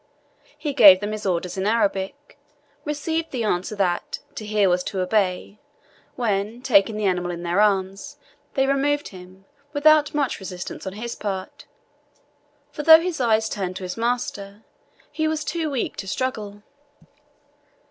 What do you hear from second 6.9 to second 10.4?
the animal in their arms, they removed him, without much